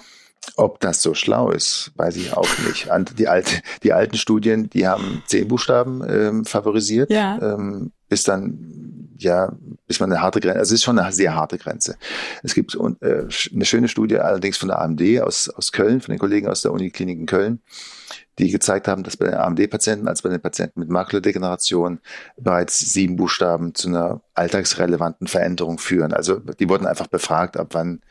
Ob 0.55 0.79
das 0.79 1.01
so 1.01 1.13
schlau 1.13 1.51
ist, 1.51 1.91
weiß 1.95 2.15
ich 2.17 2.33
auch 2.33 2.47
nicht. 2.67 2.89
Die, 3.17 3.27
alte, 3.27 3.61
die 3.81 3.93
alten 3.93 4.17
Studien, 4.17 4.69
die 4.69 4.87
haben 4.87 5.23
zehn 5.25 5.47
Buchstaben 5.47 6.03
ähm, 6.07 6.45
favorisiert, 6.45 7.09
ja. 7.11 7.39
ähm, 7.41 7.91
bis 8.09 8.23
dann, 8.23 9.09
ja, 9.17 9.51
bis 9.87 9.99
man 9.99 10.11
eine 10.11 10.21
harte 10.21 10.39
Grenze, 10.39 10.59
also 10.59 10.73
es 10.73 10.79
ist 10.79 10.83
schon 10.83 10.99
eine 10.99 11.11
sehr 11.11 11.35
harte 11.35 11.57
Grenze. 11.57 11.95
Es 12.43 12.53
gibt 12.53 12.75
äh, 12.75 13.27
eine 13.53 13.65
schöne 13.65 13.87
Studie 13.87 14.19
allerdings 14.19 14.57
von 14.57 14.67
der 14.67 14.81
AMD 14.81 15.21
aus, 15.21 15.49
aus 15.49 15.71
Köln, 15.71 16.01
von 16.01 16.11
den 16.11 16.19
Kollegen 16.19 16.47
aus 16.47 16.61
der 16.61 16.71
Uniklinik 16.71 17.19
in 17.19 17.25
Köln, 17.25 17.61
die 18.37 18.51
gezeigt 18.51 18.87
haben, 18.87 19.03
dass 19.03 19.17
bei 19.17 19.25
den 19.25 19.35
AMD-Patienten 19.35 20.07
als 20.07 20.21
bei 20.21 20.29
den 20.29 20.41
Patienten 20.41 20.79
mit 20.79 20.89
Makuladegeneration 20.89 21.99
bereits 22.37 22.79
sieben 22.79 23.15
Buchstaben 23.15 23.73
zu 23.75 23.87
einer 23.87 24.21
alltagsrelevanten 24.33 25.27
Veränderung 25.27 25.77
führen. 25.77 26.13
Also 26.13 26.39
die 26.39 26.69
wurden 26.69 26.85
einfach 26.85 27.07
befragt, 27.07 27.57
ab 27.57 27.69
wann 27.71 28.01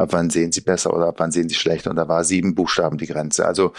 ab 0.00 0.12
wann 0.12 0.30
sehen 0.30 0.52
sie 0.52 0.62
besser 0.62 0.94
oder 0.94 1.08
ab 1.08 1.16
wann 1.18 1.30
sehen 1.30 1.48
sie 1.48 1.54
schlechter. 1.54 1.90
Und 1.90 1.96
da 1.96 2.08
war 2.08 2.24
sieben 2.24 2.54
Buchstaben 2.54 2.98
die 2.98 3.06
Grenze. 3.06 3.46
Also 3.46 3.72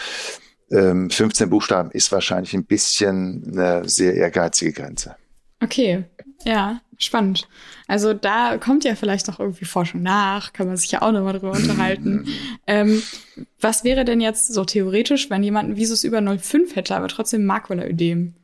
ähm, 0.70 1.10
15 1.10 1.50
Buchstaben 1.50 1.90
ist 1.90 2.12
wahrscheinlich 2.12 2.54
ein 2.54 2.64
bisschen 2.64 3.52
eine 3.52 3.88
sehr 3.88 4.14
ehrgeizige 4.14 4.72
Grenze. 4.72 5.16
Okay, 5.60 6.04
ja, 6.44 6.80
spannend. 6.98 7.48
Also 7.86 8.14
da 8.14 8.56
kommt 8.58 8.84
ja 8.84 8.94
vielleicht 8.94 9.28
noch 9.28 9.38
irgendwie 9.38 9.64
Forschung 9.64 10.02
nach, 10.02 10.52
kann 10.52 10.66
man 10.66 10.76
sich 10.76 10.90
ja 10.90 11.02
auch 11.02 11.12
nochmal 11.12 11.34
drüber 11.34 11.52
unterhalten. 11.52 12.26
ähm, 12.66 13.02
was 13.60 13.84
wäre 13.84 14.04
denn 14.04 14.20
jetzt 14.20 14.52
so 14.52 14.64
theoretisch, 14.64 15.30
wenn 15.30 15.42
jemand 15.42 15.70
ein 15.70 15.76
Visus 15.76 16.04
über 16.04 16.18
0,5 16.18 16.74
hätte, 16.74 16.96
aber 16.96 17.08
trotzdem 17.08 17.44
Makulaödem? 17.44 18.34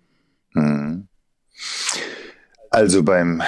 Hm. 0.53 1.09
Also 2.71 3.03
beim 3.03 3.43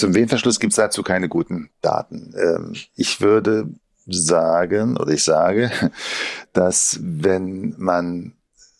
zum 0.00 0.14
Venenverschluss 0.14 0.58
gibt 0.58 0.72
es 0.72 0.76
dazu 0.76 1.02
keine 1.02 1.28
guten 1.28 1.70
Daten. 1.82 2.34
Ähm, 2.36 2.74
ich 2.94 3.20
würde 3.20 3.68
sagen, 4.06 4.96
oder 4.96 5.12
ich 5.12 5.22
sage, 5.22 5.70
dass 6.52 6.98
wenn 7.02 7.74
man 7.78 8.32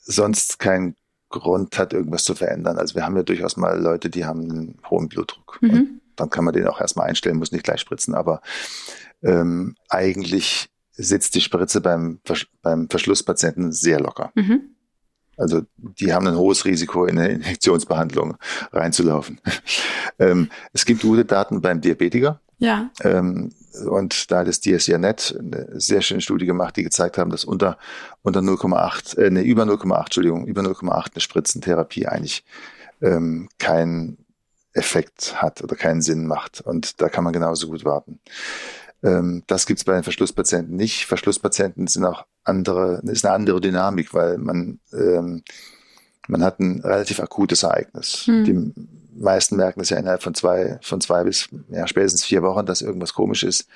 sonst 0.02 0.58
keinen 0.58 0.96
Grund 1.28 1.78
hat, 1.78 1.92
irgendwas 1.92 2.24
zu 2.24 2.34
verändern. 2.34 2.78
Also 2.78 2.96
wir 2.96 3.04
haben 3.04 3.16
ja 3.16 3.22
durchaus 3.22 3.56
mal 3.56 3.80
Leute, 3.80 4.10
die 4.10 4.24
haben 4.24 4.50
einen 4.50 4.78
hohen 4.88 5.08
Blutdruck. 5.08 5.58
Mhm. 5.60 6.00
Dann 6.16 6.30
kann 6.30 6.44
man 6.44 6.54
den 6.54 6.66
auch 6.66 6.80
erstmal 6.80 7.08
einstellen, 7.08 7.36
muss 7.36 7.52
nicht 7.52 7.64
gleich 7.64 7.80
spritzen. 7.80 8.14
Aber 8.14 8.40
ähm, 9.22 9.76
eigentlich 9.88 10.70
sitzt 10.90 11.34
die 11.34 11.40
Spritze 11.40 11.80
beim, 11.80 12.20
beim 12.62 12.88
Verschlusspatienten 12.88 13.72
sehr 13.72 14.00
locker. 14.00 14.32
Mhm. 14.34 14.74
Also 15.40 15.62
die 15.76 16.12
haben 16.12 16.26
ein 16.26 16.36
hohes 16.36 16.64
Risiko, 16.64 17.06
in 17.06 17.18
eine 17.18 17.32
Injektionsbehandlung 17.32 18.36
reinzulaufen. 18.72 19.40
ähm, 20.18 20.50
es 20.72 20.84
gibt 20.84 21.02
gute 21.02 21.24
Daten 21.24 21.60
beim 21.60 21.80
Diabetiker. 21.80 22.40
Ja. 22.58 22.90
Ähm, 23.02 23.52
und 23.88 24.30
da 24.30 24.40
hat 24.40 24.48
das 24.48 24.60
DSCR-Net 24.60 25.36
eine 25.38 25.80
sehr 25.80 26.02
schöne 26.02 26.20
Studie 26.20 26.46
gemacht, 26.46 26.76
die 26.76 26.82
gezeigt 26.82 27.18
haben, 27.18 27.30
dass 27.30 27.44
unter, 27.44 27.78
unter 28.22 28.40
0,8, 28.40 29.18
äh, 29.18 29.30
ne, 29.30 29.42
über 29.42 29.62
0,8, 29.62 30.04
Entschuldigung, 30.04 30.46
über 30.46 30.62
0,8 30.62 31.12
eine 31.12 31.20
Spritzentherapie 31.20 32.06
eigentlich 32.06 32.44
ähm, 33.00 33.48
keinen 33.58 34.18
Effekt 34.72 35.40
hat 35.40 35.62
oder 35.62 35.76
keinen 35.76 36.02
Sinn 36.02 36.26
macht. 36.26 36.60
Und 36.60 37.00
da 37.00 37.08
kann 37.08 37.24
man 37.24 37.32
genauso 37.32 37.68
gut 37.68 37.84
warten. 37.84 38.20
Ähm, 39.02 39.42
das 39.46 39.66
gibt's 39.66 39.84
bei 39.84 39.94
den 39.94 40.02
Verschlusspatienten 40.02 40.76
nicht. 40.76 41.06
Verschlusspatienten 41.06 41.86
sind 41.86 42.04
auch 42.04 42.26
andere, 42.44 43.00
ist 43.04 43.24
eine 43.24 43.34
andere 43.34 43.60
Dynamik, 43.60 44.12
weil 44.14 44.38
man, 44.38 44.80
ähm, 44.92 45.42
man 46.28 46.44
hat 46.44 46.60
ein 46.60 46.80
relativ 46.80 47.20
akutes 47.20 47.62
Ereignis. 47.62 48.26
Hm. 48.26 48.44
Die 48.44 48.72
meisten 49.20 49.56
merken 49.56 49.80
es 49.80 49.90
ja 49.90 49.98
innerhalb 49.98 50.22
von 50.22 50.34
zwei, 50.34 50.78
von 50.82 51.00
zwei 51.00 51.24
bis 51.24 51.48
ja, 51.70 51.86
spätestens 51.86 52.24
vier 52.24 52.42
Wochen, 52.42 52.66
dass 52.66 52.82
irgendwas 52.82 53.14
komisch 53.14 53.42
ist. 53.42 53.66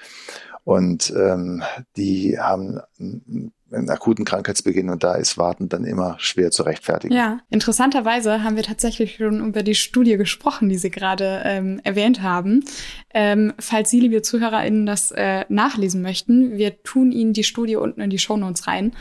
Und 0.65 1.13
ähm, 1.15 1.63
die 1.97 2.39
haben 2.39 2.81
einen 2.99 3.91
akuten 3.91 4.25
Krankheitsbeginn 4.25 4.89
und 4.89 5.05
da 5.05 5.15
ist 5.15 5.37
Warten 5.37 5.69
dann 5.69 5.85
immer 5.85 6.17
schwer 6.19 6.51
zu 6.51 6.63
rechtfertigen. 6.63 7.15
Ja, 7.15 7.41
interessanterweise 7.51 8.43
haben 8.43 8.57
wir 8.57 8.63
tatsächlich 8.63 9.17
schon 9.17 9.47
über 9.47 9.63
die 9.63 9.75
Studie 9.75 10.17
gesprochen, 10.17 10.69
die 10.69 10.79
Sie 10.79 10.91
gerade 10.91 11.43
ähm, 11.45 11.81
erwähnt 11.85 12.23
haben. 12.23 12.65
Ähm, 13.13 13.53
falls 13.59 13.91
Sie, 13.91 14.01
liebe 14.01 14.23
ZuhörerInnen, 14.23 14.87
das 14.87 15.11
äh, 15.11 15.45
nachlesen 15.49 16.03
möchten, 16.03 16.57
wir 16.57 16.83
tun 16.83 17.13
Ihnen 17.13 17.33
die 17.33 17.45
Studie 17.45 17.77
unten 17.77 18.01
in 18.01 18.11
die 18.11 18.19
Shownotes 18.19 18.67
rein. 18.67 18.93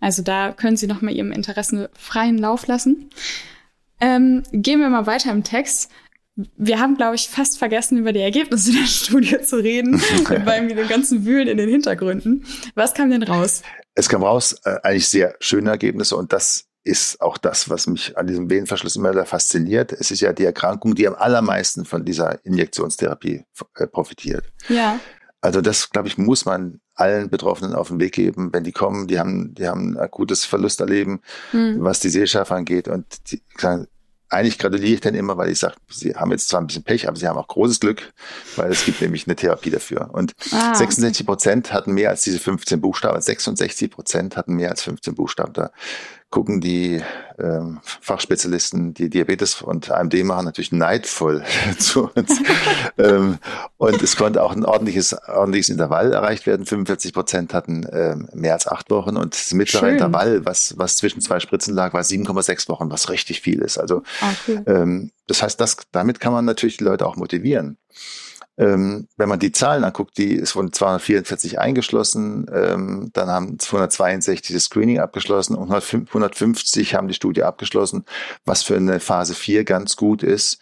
Also 0.00 0.22
da 0.22 0.52
können 0.52 0.76
Sie 0.76 0.86
nochmal 0.86 1.14
Ihrem 1.14 1.30
Interesse 1.32 1.90
freien 1.94 2.38
Lauf 2.38 2.66
lassen. 2.66 3.10
Ähm, 4.00 4.42
gehen 4.50 4.80
wir 4.80 4.88
mal 4.88 5.06
weiter 5.06 5.30
im 5.30 5.44
Text. 5.44 5.88
Wir 6.34 6.80
haben, 6.80 6.96
glaube 6.96 7.14
ich, 7.14 7.28
fast 7.28 7.58
vergessen, 7.58 7.98
über 7.98 8.12
die 8.12 8.20
Ergebnisse 8.20 8.72
der 8.72 8.86
Studie 8.86 9.40
zu 9.42 9.56
reden, 9.56 10.00
beim 10.44 10.68
dem 10.68 10.88
ganzen 10.88 11.26
Wühlen 11.26 11.48
in 11.48 11.58
den 11.58 11.68
Hintergründen. 11.68 12.44
Was 12.74 12.94
kam 12.94 13.10
denn 13.10 13.22
raus? 13.22 13.62
Es 13.94 14.08
kam 14.08 14.22
raus, 14.22 14.56
äh, 14.64 14.76
eigentlich 14.82 15.08
sehr 15.08 15.34
schöne 15.40 15.70
Ergebnisse 15.70 16.16
und 16.16 16.32
das 16.32 16.64
ist 16.84 17.20
auch 17.20 17.38
das, 17.38 17.68
was 17.70 17.86
mich 17.86 18.16
an 18.16 18.26
diesem 18.26 18.50
Venenverschluss 18.50 18.96
immer 18.96 19.12
wieder 19.12 19.26
fasziniert. 19.26 19.92
Es 19.92 20.10
ist 20.10 20.20
ja 20.20 20.32
die 20.32 20.44
Erkrankung, 20.44 20.94
die 20.94 21.06
am 21.06 21.14
allermeisten 21.14 21.84
von 21.84 22.04
dieser 22.04 22.44
Injektionstherapie 22.44 23.44
äh, 23.76 23.86
profitiert. 23.86 24.46
Ja. 24.68 24.98
Also 25.40 25.60
das, 25.60 25.90
glaube 25.90 26.08
ich, 26.08 26.18
muss 26.18 26.44
man 26.44 26.80
allen 26.94 27.30
Betroffenen 27.30 27.74
auf 27.74 27.88
den 27.88 28.00
Weg 28.00 28.12
geben, 28.12 28.52
wenn 28.52 28.64
die 28.64 28.72
kommen, 28.72 29.06
die 29.06 29.18
haben, 29.18 29.54
die 29.54 29.66
haben 29.66 29.92
ein 29.92 29.98
akutes 29.98 30.44
Verlusterleben, 30.44 31.20
mhm. 31.52 31.76
was 31.78 32.00
die 32.00 32.10
Sehschärfe 32.10 32.54
angeht 32.54 32.88
und 32.88 33.30
die 33.30 33.42
sagen, 33.58 33.86
eigentlich 34.32 34.58
gratuliere 34.58 34.94
ich 34.94 35.00
dann 35.00 35.14
immer, 35.14 35.36
weil 35.36 35.50
ich 35.50 35.58
sage, 35.58 35.74
sie 35.88 36.14
haben 36.14 36.30
jetzt 36.30 36.48
zwar 36.48 36.60
ein 36.60 36.66
bisschen 36.66 36.82
Pech, 36.82 37.06
aber 37.06 37.16
sie 37.16 37.28
haben 37.28 37.38
auch 37.38 37.48
großes 37.48 37.80
Glück, 37.80 38.12
weil 38.56 38.70
es 38.70 38.84
gibt 38.84 39.00
nämlich 39.00 39.26
eine 39.26 39.36
Therapie 39.36 39.70
dafür. 39.70 40.10
Und 40.12 40.32
ah, 40.52 40.74
66 40.74 41.26
Prozent 41.26 41.72
hatten 41.72 41.92
mehr 41.92 42.10
als 42.10 42.22
diese 42.22 42.38
15 42.38 42.80
Buchstaben, 42.80 43.20
66 43.20 43.90
Prozent 43.90 44.36
hatten 44.36 44.54
mehr 44.54 44.70
als 44.70 44.82
15 44.82 45.14
Buchstaben. 45.14 45.52
Da 45.52 45.70
gucken 46.32 46.60
die 46.60 47.00
ähm, 47.38 47.80
Fachspezialisten, 48.00 48.94
die 48.94 49.10
Diabetes 49.10 49.62
und 49.62 49.90
AMD 49.90 50.24
machen, 50.24 50.46
natürlich 50.46 50.72
neidvoll 50.72 51.44
zu 51.78 52.10
uns. 52.14 52.40
ähm, 52.98 53.38
und 53.76 54.02
es 54.02 54.16
konnte 54.16 54.42
auch 54.42 54.52
ein 54.52 54.64
ordentliches, 54.64 55.14
ordentliches 55.28 55.68
Intervall 55.68 56.12
erreicht 56.12 56.46
werden. 56.46 56.66
45 56.66 57.12
Prozent 57.12 57.54
hatten 57.54 57.86
ähm, 57.92 58.28
mehr 58.32 58.54
als 58.54 58.66
acht 58.66 58.90
Wochen 58.90 59.16
und 59.16 59.34
das 59.34 59.52
mittlere 59.52 59.82
Schön. 59.82 59.92
Intervall, 59.92 60.44
was, 60.44 60.76
was 60.78 60.96
zwischen 60.96 61.20
zwei 61.20 61.38
Spritzen 61.38 61.74
lag, 61.74 61.92
war 61.92 62.02
7,6 62.02 62.68
Wochen, 62.68 62.90
was 62.90 63.10
richtig 63.10 63.42
viel 63.42 63.60
ist. 63.60 63.78
Also 63.78 64.02
okay. 64.20 64.62
Ah, 64.66 64.70
ähm, 64.70 65.12
das 65.28 65.42
heißt, 65.42 65.60
das, 65.60 65.76
damit 65.92 66.18
kann 66.18 66.32
man 66.32 66.46
natürlich 66.46 66.78
die 66.78 66.84
Leute 66.84 67.06
auch 67.06 67.16
motivieren. 67.16 67.76
Ähm, 68.58 69.08
wenn 69.16 69.28
man 69.28 69.38
die 69.38 69.52
Zahlen 69.52 69.82
anguckt, 69.82 70.18
die 70.18 70.34
ist 70.34 70.52
von 70.52 70.72
244 70.72 71.58
eingeschlossen, 71.58 72.46
ähm, 72.52 73.10
dann 73.14 73.28
haben 73.28 73.58
262 73.58 74.54
das 74.54 74.64
Screening 74.64 74.98
abgeschlossen 74.98 75.54
und 75.54 75.70
150 75.70 76.94
haben 76.94 77.08
die 77.08 77.14
Studie 77.14 77.44
abgeschlossen, 77.44 78.04
was 78.44 78.62
für 78.62 78.76
eine 78.76 79.00
Phase 79.00 79.34
4 79.34 79.64
ganz 79.64 79.96
gut 79.96 80.22
ist. 80.22 80.60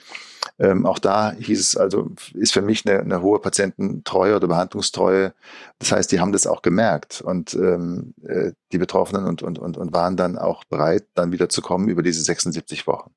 Ähm, 0.58 0.86
auch 0.86 0.98
da 0.98 1.32
hieß 1.32 1.60
es 1.60 1.76
also, 1.76 2.12
ist 2.34 2.52
für 2.52 2.62
mich 2.62 2.86
eine, 2.86 3.00
eine, 3.00 3.22
hohe 3.22 3.40
Patiententreue 3.40 4.36
oder 4.36 4.48
Behandlungstreue. 4.48 5.34
Das 5.78 5.92
heißt, 5.92 6.12
die 6.12 6.20
haben 6.20 6.32
das 6.32 6.46
auch 6.46 6.62
gemerkt 6.62 7.20
und 7.20 7.54
ähm, 7.54 8.14
äh, 8.24 8.52
die 8.72 8.78
Betroffenen 8.78 9.26
und, 9.26 9.42
und, 9.42 9.58
und, 9.58 9.76
und 9.76 9.92
waren 9.92 10.16
dann 10.16 10.38
auch 10.38 10.64
bereit, 10.64 11.06
dann 11.14 11.32
wieder 11.32 11.48
zu 11.48 11.60
kommen 11.60 11.88
über 11.88 12.02
diese 12.02 12.22
76 12.22 12.86
Wochen. 12.86 13.10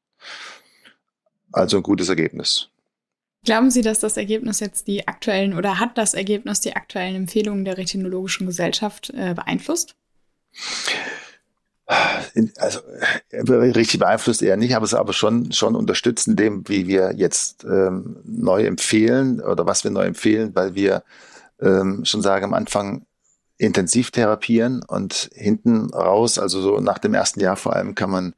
Also 1.51 1.77
ein 1.77 1.83
gutes 1.83 2.09
Ergebnis. 2.09 2.72
Glauben 3.43 3.71
Sie, 3.71 3.81
dass 3.81 4.00
das 4.00 4.15
Ergebnis 4.15 4.59
jetzt 4.62 4.88
die 4.88 5.07
aktuellen 5.07 5.53
oder 5.57 5.79
hat 5.79 5.97
das 5.97 6.13
Ergebnis 6.13 6.62
die 6.62 6.75
aktuellen 6.75 7.15
Empfehlungen 7.15 7.65
der 7.65 7.77
Retinologischen 7.77 8.47
Gesellschaft 8.47 9.12
äh, 9.15 9.33
beeinflusst? 9.33 9.95
Also 12.57 12.79
äh, 13.29 13.41
richtig 13.41 14.00
beeinflusst 14.00 14.41
eher 14.41 14.55
nicht, 14.55 14.75
aber 14.75 14.85
es 14.85 14.93
aber 14.93 15.12
schon 15.12 15.51
schon 15.51 15.75
unterstützen 15.75 16.38
dem, 16.38 16.67
wie 16.69 16.88
wir 16.88 17.13
jetzt 17.15 17.65
ähm, 17.65 18.17
neu 18.23 18.65
empfehlen 18.65 19.41
oder 19.41 19.65
was 19.65 19.83
wir 19.83 19.91
neu 19.91 20.05
empfehlen, 20.05 20.55
weil 20.55 20.73
wir 20.75 21.03
ähm, 21.62 22.05
schon 22.05 22.21
sagen 22.21 22.45
am 22.45 22.53
Anfang 22.53 23.05
intensiv 23.57 24.12
therapieren 24.12 24.83
und 24.88 25.29
hinten 25.33 25.89
raus, 25.93 26.39
also 26.39 26.62
so 26.62 26.79
nach 26.79 26.97
dem 26.97 27.13
ersten 27.13 27.39
Jahr 27.39 27.55
vor 27.55 27.75
allem, 27.75 27.93
kann 27.93 28.09
man 28.09 28.33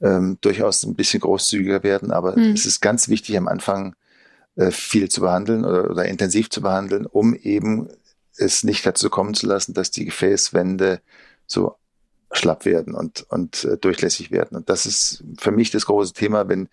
ähm, 0.00 0.38
durchaus 0.40 0.84
ein 0.84 0.94
bisschen 0.94 1.20
großzügiger 1.20 1.82
werden, 1.82 2.12
aber 2.12 2.36
mhm. 2.36 2.52
es 2.52 2.64
ist 2.64 2.80
ganz 2.80 3.08
wichtig 3.08 3.36
am 3.36 3.48
Anfang 3.48 3.94
viel 4.70 5.10
zu 5.10 5.20
behandeln 5.20 5.64
oder, 5.64 5.90
oder 5.90 6.04
intensiv 6.06 6.50
zu 6.50 6.62
behandeln, 6.62 7.06
um 7.06 7.34
eben 7.34 7.88
es 8.36 8.64
nicht 8.64 8.84
dazu 8.86 9.10
kommen 9.10 9.34
zu 9.34 9.46
lassen, 9.46 9.74
dass 9.74 9.90
die 9.90 10.04
Gefäßwände 10.04 11.00
so 11.46 11.76
schlapp 12.32 12.64
werden 12.64 12.94
und, 12.94 13.26
und 13.30 13.64
äh, 13.64 13.76
durchlässig 13.78 14.30
werden. 14.30 14.56
Und 14.56 14.68
das 14.68 14.86
ist 14.86 15.24
für 15.38 15.52
mich 15.52 15.70
das 15.70 15.86
große 15.86 16.12
Thema, 16.12 16.48
wenn 16.48 16.68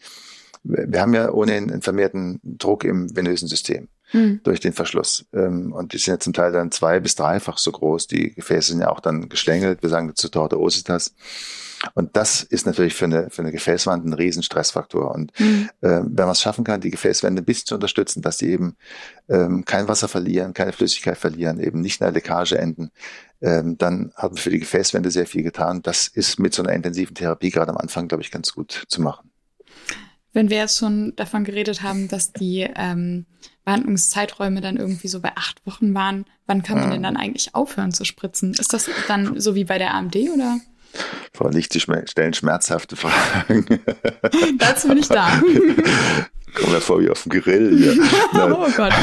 wir 0.64 1.02
haben 1.02 1.14
ja 1.14 1.32
ohnehin 1.32 1.72
einen 1.72 1.82
vermehrten 1.82 2.40
Druck 2.44 2.84
im 2.84 3.16
venösen 3.16 3.48
System 3.48 3.88
mhm. 4.14 4.42
durch 4.44 4.60
den 4.60 4.74
Verschluss. 4.74 5.26
Ähm, 5.34 5.74
und 5.74 5.94
die 5.94 5.98
sind 5.98 6.14
ja 6.14 6.20
zum 6.20 6.34
Teil 6.34 6.52
dann 6.52 6.72
zwei 6.72 7.00
bis 7.00 7.16
dreifach 7.16 7.58
so 7.58 7.72
groß. 7.72 8.08
Die 8.08 8.34
Gefäße 8.34 8.72
sind 8.72 8.82
ja 8.82 8.90
auch 8.90 9.00
dann 9.00 9.30
geschlängelt. 9.30 9.82
Wir 9.82 9.90
sagen 9.90 10.08
dazu 10.08 10.30
Tortuositas. 10.30 11.14
Und 11.96 12.16
das 12.16 12.44
ist 12.44 12.66
natürlich 12.66 12.94
für 12.94 13.06
eine, 13.06 13.30
für 13.30 13.42
eine 13.42 13.52
Gefäßwand 13.52 14.06
ein 14.06 14.14
riesen 14.14 14.44
Stressfaktor. 14.44 15.12
Und 15.14 15.38
mhm. 15.40 15.70
äh, 15.82 16.02
wenn 16.04 16.26
man 16.26 16.32
es 16.32 16.42
schaffen 16.42 16.64
kann, 16.64 16.82
die 16.82 16.92
Gefäßwände 16.92 17.42
bis 17.42 17.66
zu 17.66 17.76
unterstützen, 17.76 18.22
dass 18.22 18.38
sie 18.38 18.52
eben 18.52 18.76
ähm, 19.30 19.66
kein 19.66 19.88
Wasser 19.88 20.08
verlieren, 20.08 20.54
keine 20.54 20.74
Flüssigkeit 20.74 21.18
verlieren, 21.18 21.60
eben 21.60 21.82
nicht 21.82 22.00
in 22.00 22.06
der 22.06 22.14
Leckage 22.14 22.58
enden, 22.58 22.92
ähm, 23.42 23.78
dann 23.78 24.12
hat 24.16 24.32
man 24.32 24.38
für 24.38 24.52
die 24.52 24.60
Gefäßwände 24.60 25.10
sehr 25.10 25.26
viel 25.26 25.44
getan. 25.44 25.82
Das 25.82 26.08
ist 26.08 26.40
mit 26.40 26.54
so 26.54 26.62
einer 26.62 26.74
intensiven 26.74 27.16
Therapie 27.16 27.50
gerade 27.50 27.72
am 27.72 27.78
Anfang, 27.78 28.08
glaube 28.08 28.22
ich, 28.22 28.30
ganz 28.30 28.54
gut 28.54 28.86
zu 28.88 29.02
machen. 29.02 29.31
Wenn 30.34 30.50
wir 30.50 30.58
jetzt 30.58 30.78
schon 30.78 31.14
davon 31.16 31.44
geredet 31.44 31.84
haben, 31.84 32.08
dass 32.08 32.32
die 32.32 32.68
ähm, 32.76 33.26
Behandlungszeiträume 33.66 34.62
dann 34.62 34.78
irgendwie 34.78 35.08
so 35.08 35.20
bei 35.20 35.32
acht 35.36 35.66
Wochen 35.66 35.94
waren, 35.94 36.26
wann 36.48 36.64
kann 36.64 36.78
man 36.78 36.88
mhm. 36.88 36.92
denn 36.94 37.04
dann 37.04 37.18
eigentlich 37.18 37.54
aufhören 37.54 37.94
zu 37.94 38.06
spritzen? 38.06 38.54
Ist 38.54 38.74
das 38.74 38.90
dann 39.08 39.40
so 39.40 39.56
wie 39.56 39.66
bei 39.66 39.78
der 39.78 39.94
AMD 39.94 40.16
oder? 40.34 40.60
Frau 41.34 41.50
Licht, 41.50 41.72
Sie 41.74 41.80
stellen 41.80 42.34
schmerzhafte 42.34 42.96
Fragen. 42.96 43.66
Dazu 44.58 44.90
bin 44.90 44.98
ich 44.98 45.08
da. 45.08 45.30
Kommen 46.54 46.74
wir 46.74 46.82
vor 46.82 47.00
wie 47.00 47.10
auf 47.10 47.24
dem 47.24 47.32
Grill. 47.32 47.96
Ja. 48.34 48.52
oh 48.52 48.70
Gott. 48.76 48.94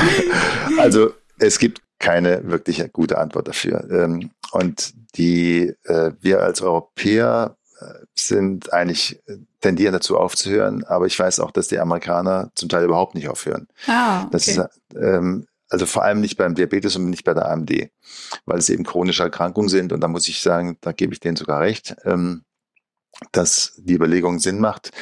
Also 0.78 1.14
es 1.38 1.58
gibt 1.58 1.80
keine 1.98 2.48
wirklich 2.48 2.84
gute 2.92 3.18
Antwort 3.18 3.48
dafür. 3.48 3.88
Ähm, 3.90 4.30
und 4.52 4.92
die 5.16 5.72
äh, 5.84 6.12
wir 6.20 6.42
als 6.42 6.60
Europäer 6.60 7.56
äh, 7.80 8.04
sind 8.28 8.72
eigentlich 8.72 9.20
äh, 9.26 9.38
tendieren 9.60 9.92
dazu 9.92 10.16
aufzuhören, 10.16 10.84
aber 10.84 11.06
ich 11.06 11.18
weiß 11.18 11.40
auch, 11.40 11.50
dass 11.50 11.68
die 11.68 11.78
Amerikaner 11.78 12.50
zum 12.54 12.68
Teil 12.68 12.84
überhaupt 12.84 13.14
nicht 13.14 13.28
aufhören. 13.28 13.66
Ah, 13.86 14.20
okay. 14.20 14.28
Das 14.32 14.48
ist, 14.48 14.60
ähm, 14.94 15.46
also 15.68 15.86
vor 15.86 16.04
allem 16.04 16.20
nicht 16.20 16.36
beim 16.36 16.54
Diabetes 16.54 16.96
und 16.96 17.10
nicht 17.10 17.24
bei 17.24 17.34
der 17.34 17.50
AMD, 17.50 17.90
weil 18.46 18.58
es 18.58 18.68
eben 18.68 18.84
chronische 18.84 19.22
Erkrankungen 19.22 19.68
sind. 19.68 19.92
Und 19.92 20.00
da 20.00 20.08
muss 20.08 20.28
ich 20.28 20.40
sagen, 20.40 20.78
da 20.80 20.92
gebe 20.92 21.12
ich 21.12 21.20
denen 21.20 21.36
sogar 21.36 21.60
recht, 21.60 21.96
ähm, 22.04 22.44
dass 23.32 23.74
die 23.76 23.94
Überlegung 23.94 24.38
Sinn 24.38 24.60
macht. 24.60 24.92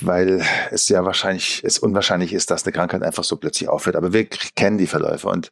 Weil 0.00 0.42
es 0.70 0.88
ja 0.88 1.04
wahrscheinlich, 1.04 1.62
es 1.64 1.78
unwahrscheinlich 1.78 2.32
ist, 2.32 2.50
dass 2.50 2.64
eine 2.64 2.72
Krankheit 2.72 3.02
einfach 3.02 3.24
so 3.24 3.36
plötzlich 3.36 3.68
aufhört. 3.68 3.96
Aber 3.96 4.12
wir 4.12 4.26
kennen 4.26 4.78
die 4.78 4.86
Verläufe 4.86 5.28
und 5.28 5.50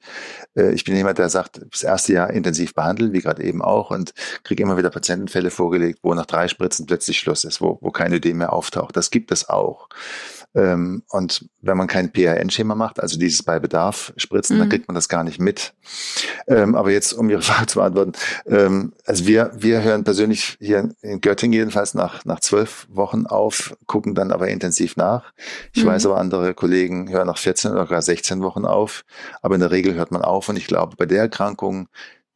äh, 0.56 0.72
ich 0.72 0.84
bin 0.84 0.96
jemand, 0.96 1.18
der 1.18 1.28
sagt, 1.28 1.60
das 1.70 1.82
erste 1.82 2.12
Jahr 2.12 2.30
intensiv 2.30 2.74
behandeln, 2.74 3.12
wie 3.12 3.20
gerade 3.20 3.42
eben 3.42 3.62
auch, 3.62 3.90
und 3.90 4.12
kriege 4.44 4.62
immer 4.62 4.76
wieder 4.76 4.90
Patientenfälle 4.90 5.50
vorgelegt, 5.50 6.00
wo 6.02 6.14
nach 6.14 6.26
drei 6.26 6.48
Spritzen 6.48 6.86
plötzlich 6.86 7.18
Schluss 7.18 7.44
ist, 7.44 7.60
wo, 7.60 7.78
wo 7.80 7.90
keine 7.90 8.16
Idee 8.16 8.34
mehr 8.34 8.52
auftaucht. 8.52 8.96
Das 8.96 9.10
gibt 9.10 9.32
es 9.32 9.48
auch. 9.48 9.88
Ähm, 10.56 11.02
und 11.10 11.46
wenn 11.60 11.76
man 11.76 11.86
kein 11.86 12.12
PAN-Schema 12.12 12.74
macht, 12.74 12.98
also 12.98 13.18
dieses 13.18 13.42
bei 13.42 13.58
Bedarf 13.58 14.14
spritzen, 14.16 14.56
mhm. 14.56 14.60
dann 14.60 14.68
kriegt 14.70 14.88
man 14.88 14.94
das 14.94 15.08
gar 15.08 15.22
nicht 15.22 15.38
mit. 15.38 15.74
Ähm, 16.48 16.74
aber 16.74 16.90
jetzt, 16.90 17.12
um 17.12 17.28
Ihre 17.28 17.42
Frage 17.42 17.66
zu 17.66 17.78
beantworten, 17.78 18.12
ähm, 18.46 18.94
also 19.04 19.26
wir, 19.26 19.50
wir 19.54 19.82
hören 19.82 20.04
persönlich 20.04 20.56
hier 20.58 20.94
in 21.02 21.20
Göttingen 21.20 21.52
jedenfalls 21.52 21.92
nach, 21.92 22.24
nach 22.24 22.40
zwölf 22.40 22.86
Wochen 22.90 23.26
auf, 23.26 23.76
gucken 23.86 24.14
dann 24.14 24.32
aber 24.32 24.48
intensiv 24.48 24.96
nach. 24.96 25.32
Ich 25.74 25.84
mhm. 25.84 25.88
weiß 25.88 26.06
aber, 26.06 26.16
andere 26.16 26.54
Kollegen 26.54 27.10
hören 27.10 27.26
nach 27.26 27.38
14 27.38 27.72
oder 27.72 27.86
gar 27.86 28.00
16 28.00 28.40
Wochen 28.40 28.64
auf. 28.64 29.04
Aber 29.42 29.54
in 29.56 29.60
der 29.60 29.70
Regel 29.70 29.94
hört 29.94 30.10
man 30.10 30.22
auf. 30.22 30.48
Und 30.48 30.56
ich 30.56 30.66
glaube, 30.66 30.96
bei 30.96 31.04
der 31.04 31.20
Erkrankung, 31.20 31.88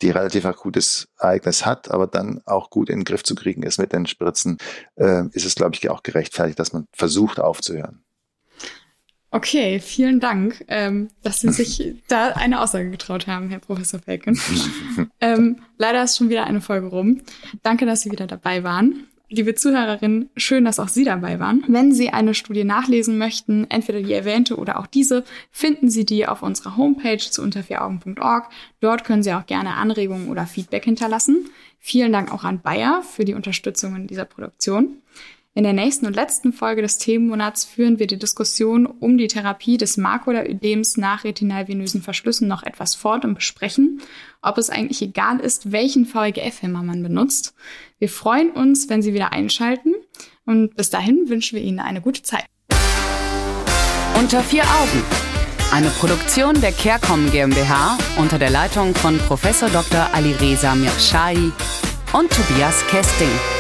die 0.02 0.10
relativ 0.10 0.44
akutes 0.44 1.08
Ereignis 1.18 1.66
hat, 1.66 1.90
aber 1.90 2.06
dann 2.06 2.40
auch 2.46 2.70
gut 2.70 2.88
in 2.88 3.00
den 3.00 3.04
Griff 3.04 3.22
zu 3.22 3.34
kriegen 3.34 3.62
ist 3.62 3.78
mit 3.78 3.92
den 3.92 4.06
Spritzen, 4.06 4.58
äh, 4.96 5.24
ist 5.32 5.44
es, 5.44 5.54
glaube 5.54 5.74
ich, 5.74 5.88
auch 5.90 6.02
gerechtfertigt, 6.02 6.58
dass 6.58 6.72
man 6.72 6.86
versucht 6.92 7.38
aufzuhören. 7.38 8.02
Okay, 9.32 9.78
vielen 9.78 10.18
Dank, 10.18 10.64
ähm, 10.66 11.08
dass 11.22 11.40
Sie 11.40 11.50
sich 11.50 11.94
da 12.08 12.28
eine 12.28 12.60
Aussage 12.60 12.90
getraut 12.90 13.28
haben, 13.28 13.48
Herr 13.48 13.60
Professor 13.60 14.00
Falken. 14.00 14.40
ähm, 15.20 15.60
leider 15.78 16.02
ist 16.02 16.16
schon 16.16 16.30
wieder 16.30 16.44
eine 16.44 16.60
Folge 16.60 16.88
rum. 16.88 17.20
Danke, 17.62 17.86
dass 17.86 18.00
Sie 18.02 18.10
wieder 18.10 18.26
dabei 18.26 18.64
waren. 18.64 19.06
Liebe 19.32 19.54
Zuhörerinnen, 19.54 20.28
schön, 20.36 20.64
dass 20.64 20.80
auch 20.80 20.88
Sie 20.88 21.04
dabei 21.04 21.38
waren. 21.38 21.62
Wenn 21.68 21.92
Sie 21.92 22.10
eine 22.10 22.34
Studie 22.34 22.64
nachlesen 22.64 23.16
möchten, 23.16 23.70
entweder 23.70 24.02
die 24.02 24.12
erwähnte 24.12 24.56
oder 24.56 24.80
auch 24.80 24.88
diese, 24.88 25.22
finden 25.52 25.88
Sie 25.88 26.04
die 26.04 26.26
auf 26.26 26.42
unserer 26.42 26.76
Homepage 26.76 27.18
zu 27.18 27.40
untervieraugen.org. 27.40 28.48
Dort 28.80 29.04
können 29.04 29.22
Sie 29.22 29.32
auch 29.32 29.46
gerne 29.46 29.74
Anregungen 29.74 30.28
oder 30.30 30.46
Feedback 30.46 30.84
hinterlassen. 30.84 31.48
Vielen 31.78 32.12
Dank 32.12 32.34
auch 32.34 32.42
an 32.42 32.60
Bayer 32.60 33.04
für 33.04 33.24
die 33.24 33.34
Unterstützung 33.34 33.94
in 33.94 34.08
dieser 34.08 34.24
Produktion. 34.24 34.96
In 35.52 35.64
der 35.64 35.72
nächsten 35.72 36.06
und 36.06 36.14
letzten 36.14 36.52
Folge 36.52 36.80
des 36.80 36.98
Themenmonats 36.98 37.64
führen 37.64 37.98
wir 37.98 38.06
die 38.06 38.18
Diskussion 38.18 38.86
um 38.86 39.18
die 39.18 39.26
Therapie 39.26 39.78
des 39.78 39.96
Makulaödems 39.96 40.96
nach 40.96 41.24
retinalvenösen 41.24 42.02
Verschlüssen 42.02 42.46
noch 42.46 42.62
etwas 42.62 42.94
fort 42.94 43.24
und 43.24 43.34
besprechen, 43.34 44.00
ob 44.42 44.58
es 44.58 44.70
eigentlich 44.70 45.02
egal 45.02 45.40
ist, 45.40 45.72
welchen 45.72 46.06
VEGF-Hämmer 46.06 46.84
man 46.84 47.02
benutzt. 47.02 47.54
Wir 47.98 48.08
freuen 48.08 48.50
uns, 48.52 48.88
wenn 48.88 49.02
Sie 49.02 49.12
wieder 49.12 49.32
einschalten 49.32 49.96
und 50.46 50.76
bis 50.76 50.90
dahin 50.90 51.28
wünschen 51.28 51.56
wir 51.56 51.64
Ihnen 51.64 51.80
eine 51.80 52.00
gute 52.00 52.22
Zeit. 52.22 52.46
Unter 54.16 54.42
vier 54.44 54.62
Augen. 54.62 55.02
Eine 55.72 55.88
Produktion 55.88 56.60
der 56.60 56.72
CareCom 56.72 57.28
GmbH 57.32 57.98
unter 58.18 58.38
der 58.38 58.50
Leitung 58.50 58.94
von 58.94 59.18
Prof. 59.18 59.42
Dr. 59.72 60.14
Alireza 60.14 60.76
Mirshahi 60.76 61.50
und 62.12 62.30
Tobias 62.30 62.86
Kesting. 62.86 63.59